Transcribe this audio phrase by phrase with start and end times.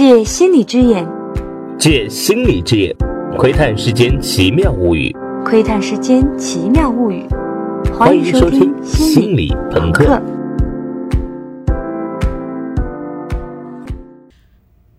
[0.00, 1.06] 借心理之眼，
[1.78, 2.96] 借心理之眼，
[3.36, 5.14] 窥探世间奇妙物语。
[5.44, 7.28] 窥探世间奇妙物语。
[7.92, 10.18] 欢迎收听心理朋克。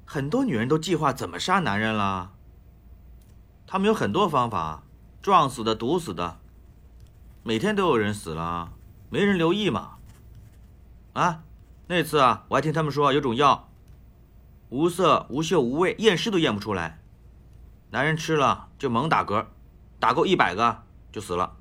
[0.05, 2.33] 很多女人都计划怎么杀男人了，
[3.65, 4.83] 他们有很多方法，
[5.19, 6.37] 撞死的、毒死的，
[7.41, 8.73] 每天都有人死了，
[9.09, 9.93] 没人留意嘛。
[11.13, 11.39] 啊，
[11.87, 13.70] 那次啊，我还听他们说有种药，
[14.71, 16.97] 无色、无嗅、无味，验尸都验不出来，
[17.89, 19.43] 男人吃了就猛打嗝，
[19.99, 20.77] 打够一百个
[21.11, 21.51] 就死了。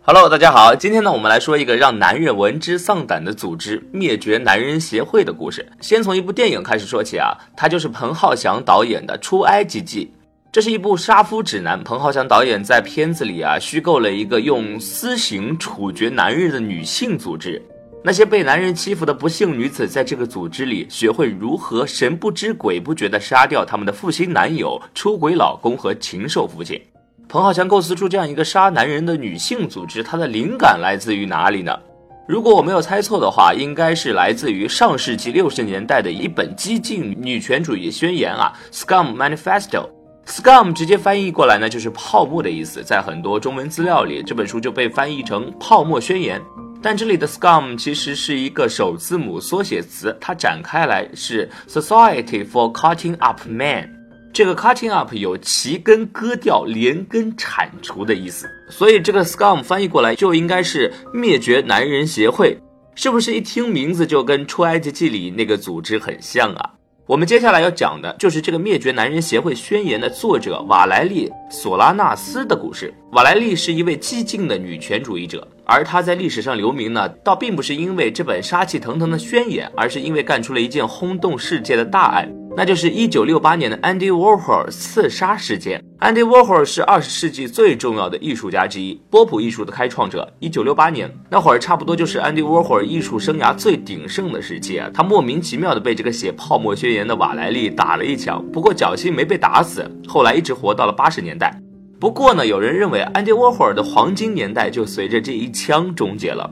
[0.00, 5.70] Hello，大家好，今天呢，我们来说一个让男人闻之丧胆的组织——灭绝男人协会的故事。
[5.82, 10.10] 先从一部电影开始说起啊，它就是彭浩翔导演的《出埃及记》。
[10.50, 11.82] 这是一部杀夫指南。
[11.84, 17.62] 彭浩翔导演在片子里啊，虚构了一个用私刑处决男人的女性组织。
[18.02, 26.80] 那些被男人欺负的不幸女子，在这个组织里学会如何神不知鬼不觉地杀掉他们的负心男友、出轨老公和禽兽父亲。
[27.28, 31.78] 彭浩翔构思出这样一个杀男人的女性组织，它的灵感来自于哪里呢？
[32.26, 39.84] 如果我没有猜错的话，应该是来自于上世纪六十年代的一本激进女权主义宣言啊，《Scum Manifesto》。
[40.28, 42.82] Scum 直接翻译过来呢，就是泡沫的意思。
[42.82, 46.40] 在很多中文资料里，这本书就被翻译成泡沫宣言。
[46.82, 53.88] 但这里的 Scum 其实是一个首字母缩写词，它展开来是 Society for Cutting Up Men。
[54.30, 62.56] 这个 cutting up 有齐根割掉、连根铲除的意思，所以这个 scum 翻译过来就应该是灭绝男人协会，
[62.94, 66.74] 是不是一听名字就跟出埃及记里那个组织很像啊？
[67.08, 72.92] 我们接下来要讲的就是这个灭绝男人协会宣言的作者瓦莱丽·索拉纳斯的故事。
[73.12, 82.30] 瓦莱丽是一位激进的女权主义者，而她在历史上留名呢，倒并不是因为这本杀气腾腾的宣言，而是因为干出了一件轰动世界的大案。
[82.56, 85.82] 那就是一九六八年的 Andy Warhol 刺杀事件。
[86.00, 90.32] Andy Warhol 是二十世纪最重要的艺术家之一，波普艺术的开创者。
[90.40, 94.90] 一九六八年那会儿，差不多就是 Andy Warhol 艺术生涯最鼎盛的时期啊。
[94.92, 101.56] 他莫名其妙的被这个写泡沫宣言的瓦莱丽打了一枪，不过侥幸没被打死，后来一直活到了八十年代。
[102.00, 106.48] 不过呢，有人认为 Andy Warhol 的黄金年代就随着这一枪终结了。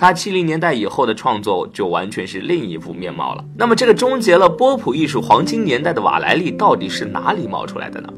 [0.00, 3.44] 他七零年代以后的创作就完全是另一副面貌了。
[3.54, 8.08] 那么，这个终结了波普艺术黄金年代的瓦莱丽到底是哪里冒出来的呢？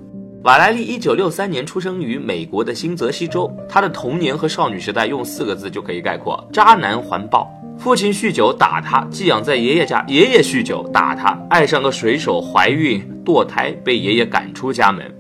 [0.44, 7.50] 瓦莱丽一九六三年出生于美国的新泽西州，他的童年和少女时代用四个字就可以概括：渣男环抱。
[7.76, 15.12] 父亲酗酒打他，寄养在爷爷家，爷爷酗酒打他，爱上个水手，怀孕堕胎，被爷爷赶出家门。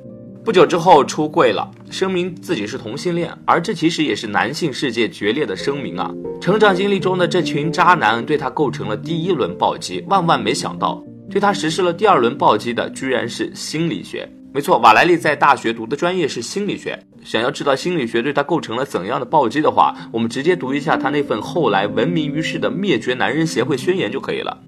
[0.44, 6.10] 不久之后出柜了，声明自己是同性恋，而这其实也是男性世界决裂的声明啊！
[6.40, 11.00] 成长经历中的这群渣男对他构成了第一轮暴击，万万没想到，
[11.30, 14.28] 对他实施了第二轮暴击的居然是心理学。
[14.52, 16.98] 没错，瓦莱丽在大学读的专业是心理学。
[17.24, 24.58] 想要知道心理学对他构成了怎样的暴击的话，我们直接读一下他那份后来闻名于世的灭绝男人协会宣言就可以了。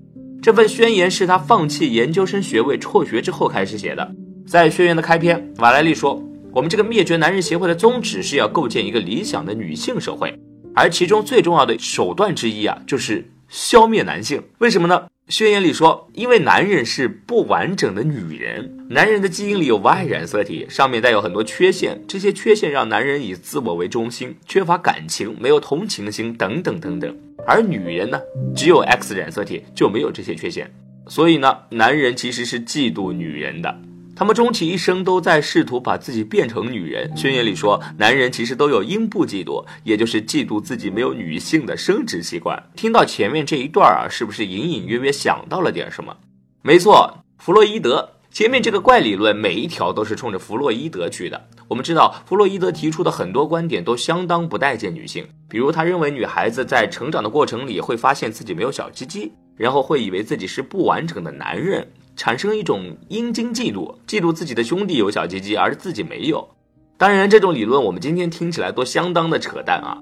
[0.40, 4.08] 这份宣言是他放弃研究生学位辍学之后开始写的。
[4.46, 6.22] 在宣言的开篇，瓦莱丽说
[6.52, 10.38] ：“我们这个灭绝男人协会的宗旨是要构建一个理想的女性社会，
[10.74, 14.42] 而其中最重要的手段之一啊，就是消灭男性。
[14.58, 15.06] 为什么呢？
[15.28, 27.16] 宣言里说，因为男人是不完整的女人，男人的基因里有 Y 染色体，上面带有很多缺陷，这些缺陷让男人以自我为中心，缺乏感情，没有同情心，等等等等。
[27.46, 28.20] 而女人呢，
[28.54, 30.70] 只有 X 染色体，就没有这些缺陷，
[31.08, 33.74] 所以呢，男人其实是嫉妒女人的。”
[34.16, 37.16] 他们终其一生都在试图把自己变成女人。
[37.16, 42.62] 宣言里说，男人其实都有阴部嫉妒，也就是嫉妒自己没有女性的生殖器官。
[42.76, 46.16] 听到前面这一段啊，是不是隐隐约约想到了点什么？
[46.62, 48.10] 没错，弗洛伊德。
[48.30, 51.48] 前面这个怪理论每一条都是冲着弗洛伊德去的。
[51.68, 61.86] 我们知道，弗洛伊德提出的很多观点都相当不待见女性，比如他认为女孩子在成长的过程里会发现自己没有小鸡鸡，然后会以为自己是不完整的男人。
[62.16, 66.48] 产生一种阴茎嫉妒，嫉妒自己的兄弟有小鸡鸡，而自己没有。
[66.96, 69.98] 当然，这种理论我们今天听起来都相当的扯淡啊。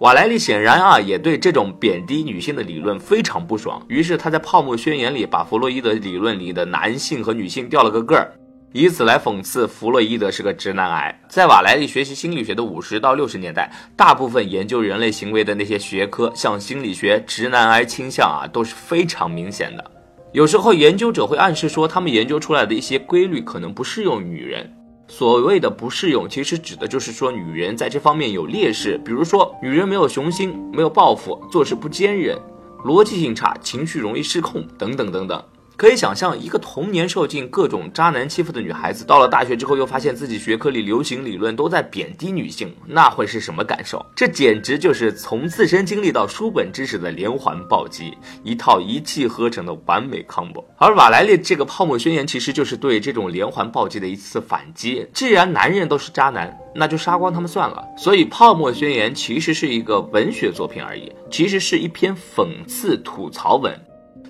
[0.00, 8.32] 瓦莱丽显然啊也对这种贬低女性的理论非常不爽，于是他在《泡沫宣言》里把弗洛伊德理论里的男性和女性调了个个儿，
[8.72, 11.20] 以此来讽刺弗洛伊德是个直男癌。
[11.28, 19.90] 在瓦莱丽学习心理学的五十到六十年代，大部分研究人类行为的那些学科，像心理学，直男癌倾向啊都是非常明显的。
[20.32, 24.72] 有时候研究者会暗示说，他们研究出来的一些规律可能不适用女人。
[25.08, 32.38] 所谓的不适用，其实指的就是说女人在这方面有劣势，比如说女人没有雄心，没有抱负，做事不坚韧，
[32.84, 35.42] 逻辑性差，情绪容易失控，等等等等。
[35.80, 44.04] 可以想象，一个童年受尽各种渣男欺负的女孩子，到了大学之后，又发现自己学科里流行理论都在贬低女性，那会是什么感受？
[44.14, 48.12] 这简直就是从自身经历到书本知识的连环暴击，
[48.44, 50.62] 一套一气呵成的完美 combo。
[50.76, 55.08] 而瓦莱丽这个泡沫宣言，其实就是对这种连环暴击的一次反击。
[55.14, 57.82] 既然男人都是渣男，那就杀光他们算了。
[57.96, 63.74] 所以，泡沫宣言其实是一个文学作品而已，其实是一篇讽刺吐槽文。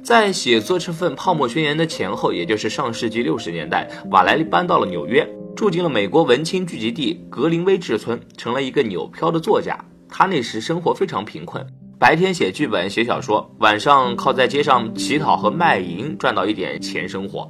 [0.02, 9.78] 在写作这份泡沫宣言的前后，也就是上世纪六十年代，瓦莱丽搬到了纽约，住进了美国文青聚集地格林威治村，成了一个纽漂的作家。
[10.08, 11.64] 他那时生活非常贫困，
[11.98, 17.48] 白天写剧本、写小说，晚上靠在街上乞讨和卖淫赚到一点钱生活。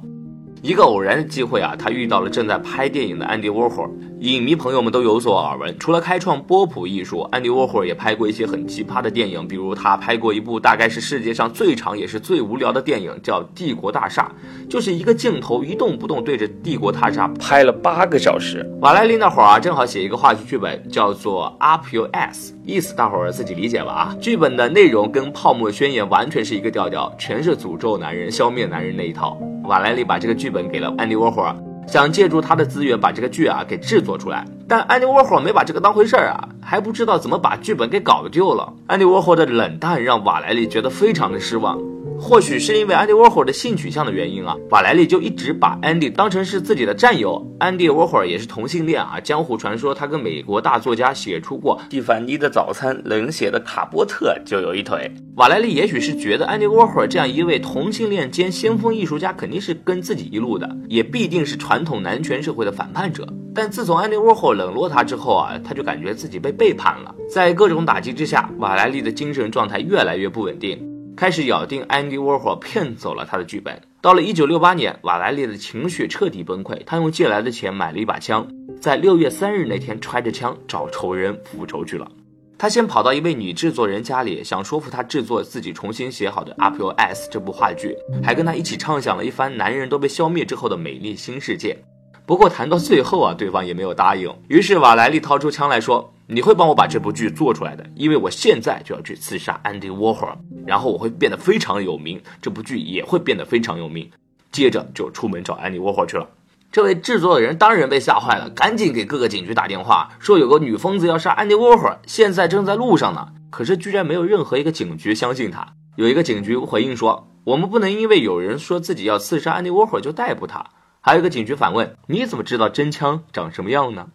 [0.61, 3.89] 一个偶然的机会啊，他遇到了正在拍电影的安迪沃霍尔。
[4.19, 14.31] 影迷朋友们都有所耳闻，除了开创波普艺术，安迪沃霍尔也拍过一些很奇葩的电影，比如他拍过一部大概是世界上最长也是最无聊的电影，叫《帝国大厦》，
[14.69, 18.63] 就是一个镜头一动不动对着帝国大厦拍了八个小时。
[18.81, 24.15] 瓦莱丽那会儿啊，正好写一个话剧剧本，叫做 Up Your Ass，意思大伙儿自己理解吧啊。
[24.21, 29.35] 剧本的内容跟泡沫宣言完全是一个调调，全是诅咒男人、消灭男人那一套。
[29.63, 31.55] 瓦莱丽把这个剧本给了安迪沃霍尔。
[31.87, 38.71] 想借助他的资源把这个剧啊给制作出来，但安迪沃霍尔没把这个当回事儿啊，还不知道怎么把剧本给搞丢了。
[38.87, 41.77] 安迪沃霍尔的冷淡让瓦莱丽觉得非常的失望。
[42.21, 47.45] 或许是因为安迪沃霍尔的性取向的原因啊，瓦莱丽就一直把 Andy 当成是自己的战友。
[47.59, 55.11] Andy Warhol 也是同性恋啊，江湖传说他跟美国大作家写出过《蒂凡尼的早餐》冷血的卡波特就有一腿。
[55.35, 63.27] 瓦莱丽也许是觉得安迪沃霍尔这样一位同性恋兼先锋艺术家肯定是跟自己一路的，也必定是传统男权社会的反叛者。
[63.53, 67.13] 但自从安迪沃霍尔冷落他之后啊，他就感觉自己被背叛了。
[67.27, 70.90] 在各种打击之下，瓦莱丽的精神状态越来越不稳定。
[71.15, 73.79] 开始咬定安迪沃霍尔骗走了他的剧本。
[74.01, 78.47] 到了一九六八年，瓦莱丽的情绪彻底崩溃，他用借来的钱买了一把枪，
[78.81, 82.09] 在六月三日那天揣着枪找仇人复仇去了。
[82.57, 91.77] 他先跑到一位女制作人家里，想说服她制作自己重新写好的《Up Your Ass》这部话剧，还跟她一起畅想了一番男人都被消灭之后的美丽新世界。
[92.25, 94.31] 不过谈到最后啊，对方也没有答应。
[94.47, 96.13] 于是瓦莱丽掏出枪来说。
[96.33, 104.09] 你会帮我把这部剧做出来的，因为我现在就要去刺杀安迪沃霍尔，然后我会变得非常有名，这部剧也会变得非常有名。
[104.49, 106.29] 接着就出门找安迪沃霍尔去了。
[106.71, 113.27] 这位制作的人当然被吓坏了，赶紧给各个警局打电话，说有个女疯子要杀安迪沃霍尔，现在正在路上呢。
[113.49, 115.73] 可是居然没有任何一个警局相信他。
[115.97, 120.67] 有一个警局回应说，我们不能因为有人说自己要刺杀安迪沃霍尔就逮捕他。
[121.01, 124.07] 还有一个警局反问，你怎么知道真枪长什么样呢？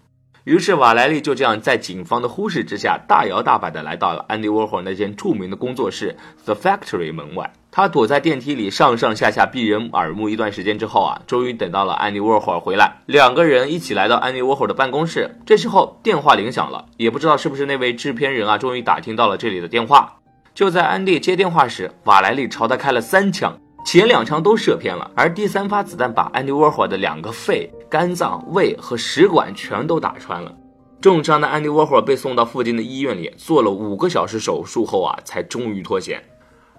[0.46, 6.14] 于是瓦莱丽就这样在警方的忽视之下，大摇大摆地来到了安迪沃霍尔那间著名的工作室
[6.44, 7.52] The Factory 门外。
[7.72, 12.98] 他躲在电梯里上上下下避人耳目一段时间之后啊，终于等到了安迪沃霍尔回来。
[13.06, 15.36] 两个人一起来到安迪沃霍尔的办公室。
[15.44, 20.14] 这时候电话铃响了，也不知道是不是那位制片人啊，终于打听到了这里的电话。
[20.54, 23.58] 就在安迪接电话时，瓦莱丽朝他开了三枪。
[23.84, 30.54] 前两枪都射偏了，而第三发子弹把安迪沃霍尔的两个肺、肝脏、胃和食管全都打穿了。
[31.00, 36.22] 重伤的安迪沃霍尔被送到附近的医院里，做了五个小时手术后啊，才终于脱险。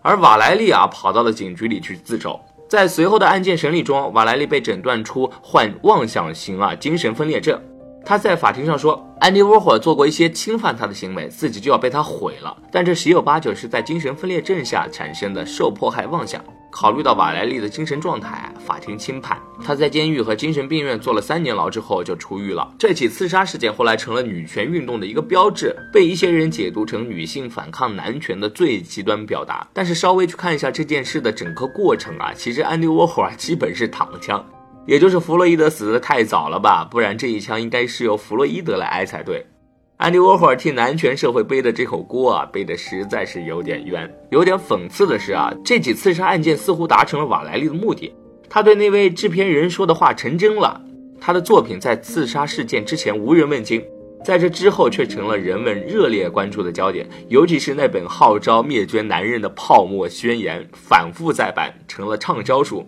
[0.01, 2.39] 而瓦莱丽啊，跑到了警局里去自首。
[2.69, 7.57] 在随后的案件审理中，瓦莱丽被诊断出患妄想型啊精神分裂症。
[8.03, 12.55] 他在法庭上说，安迪沃霍尔做过一些侵犯他的行为，自己就要被他毁了。
[12.71, 16.43] 但这十有八九是在精神分裂症下产生的受迫害妄想。
[16.69, 22.71] 考虑到瓦莱丽的精神状态，法庭轻判他在监狱和精神病院坐了三年牢之后就出狱了。
[22.77, 29.67] 这起刺杀事件后来成了女权运动的一个标志，被一些人解读成女性反抗男权的最极端表达。
[29.73, 34.45] 但是稍微去看一下这件事的整个过程啊，其实安迪沃霍尔基本是躺枪，
[34.85, 39.45] 也就是弗洛伊德死的太早了吧，不然这一枪应该是由弗洛伊德来挨才对。
[39.97, 44.07] 安迪沃霍尔替男权社会背的这口锅啊，背的实在是有点冤。
[44.29, 48.13] 有点讽刺的是啊，这起刺杀案件似乎达成了瓦莱丽的目的，
[48.47, 50.79] 他对那位制片人说的话成真了。
[51.19, 53.83] 他的作品在刺杀事件之前无人问津，
[54.23, 57.09] 在这之后却成了人们热烈关注的焦点。
[57.27, 62.87] 尤其是那本号召灭绝男人的泡沫宣言，反复再版，成了畅销书。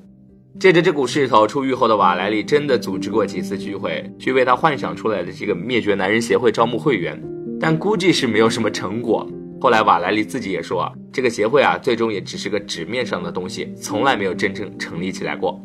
[0.57, 7.21] 借着这股势头，出狱后的瓦莱丽真的组织过几次聚会，去为他幻想出来的这个灭绝男人协会招募会员，
[7.59, 9.29] 但估计是没有什么成果。
[9.61, 15.61] 后来瓦莱丽自己也说，这个协会啊，最终也只是个纸面上的东西，从来没有真正成立起来过。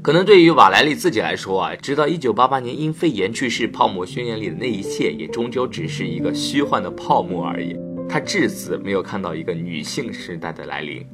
[0.00, 7.76] 可能对于瓦莱丽自己来说啊，直到一九八八年因肺炎去世，泡沫宣言里的那一切也终究只是一个虚幻的泡沫而已。
[8.08, 11.04] 他至死没有看到一个女性时代的来临。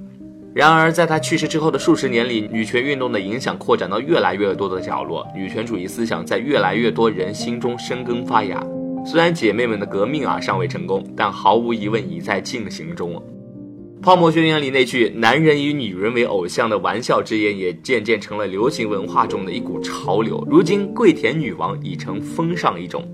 [0.55, 8.65] 然而，在他去世之后的数十年里，女权运动的影响扩展到越来越多的角落，女权主义思想在越来越多人心中生根发芽。
[9.05, 13.21] 虽然姐妹们的革命啊尚未成功，但毫无疑问已在进行中。
[14.01, 20.47] 泡沫宣言里那句“男人以女人为偶像”的玩笑之言，也渐渐成了流行文化中的一股潮流。
[20.49, 23.05] 如今，跪舔女王已成风尚一种。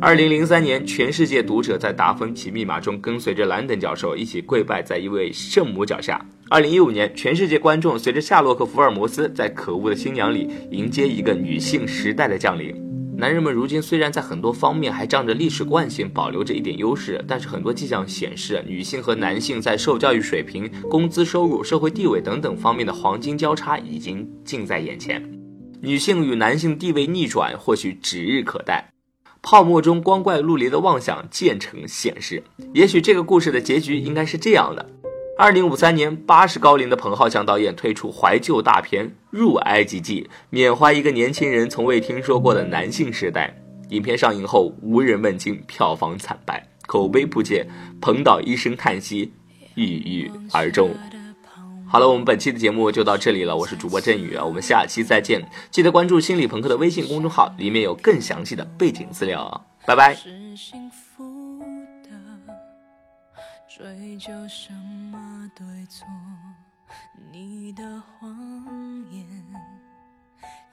[0.00, 6.24] 二零零三年，全世界读者在《达芬奇密码》中跟随着兰登教授一起跪拜在一位圣母脚下。
[6.52, 12.74] 二零一五年，全世界观众随着夏洛克·福尔摩斯在《可恶的新娘》里迎接一个女性时代的降临。
[13.16, 25.22] 男人们如今虽然在很多方面还仗着历史惯性保留着一点优势，但是很多迹象显示，女性和男性在受教育水平、工资收入、社会地位等等方面的黄金交叉已经近在眼前。
[25.80, 28.92] 女性与男性地位逆转或许指日可待。
[29.40, 32.42] 泡沫中光怪陆离的妄想渐成现实。
[32.74, 34.84] 也许这个故事的结局应该是这样的。
[35.40, 43.56] 二零五三年，八十高龄的彭浩翔导演推出怀旧大片《入埃及记》，缅怀一个年轻人从未听说过的男性时代。
[43.88, 47.66] 影片上映后无人问津，票房惨败，口碑不减。
[48.02, 49.32] 彭导一声叹息，
[49.76, 50.90] 郁郁而终。
[51.88, 53.56] 好了，我们本期的节目就到这里了。
[53.56, 55.42] 我是主播振宇啊，我们下期再见。
[55.70, 59.58] 记得关注心理朋克的微信公众号，里面有更详细的背景资料啊。
[59.86, 60.14] 拜拜。
[63.70, 66.04] 追究什么对错？
[67.30, 68.28] 你的谎
[69.12, 69.24] 言，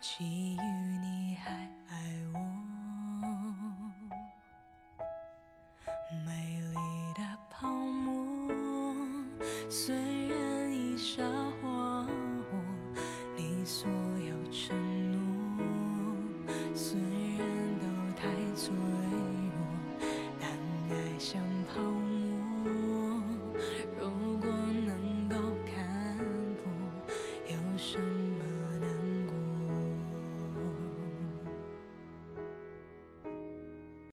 [0.02, 1.52] 基于你还
[1.90, 1.96] 爱
[2.34, 2.40] 我。
[6.26, 8.18] 美丽的泡沫。